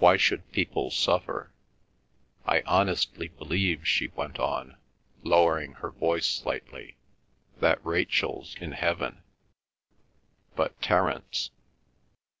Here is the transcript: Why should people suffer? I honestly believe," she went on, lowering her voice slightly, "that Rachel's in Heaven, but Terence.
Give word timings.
Why 0.00 0.16
should 0.16 0.50
people 0.50 0.90
suffer? 0.90 1.52
I 2.44 2.62
honestly 2.62 3.28
believe," 3.28 3.86
she 3.86 4.08
went 4.08 4.40
on, 4.40 4.78
lowering 5.22 5.74
her 5.74 5.92
voice 5.92 6.26
slightly, 6.26 6.96
"that 7.60 7.78
Rachel's 7.86 8.56
in 8.56 8.72
Heaven, 8.72 9.22
but 10.56 10.82
Terence. 10.82 11.50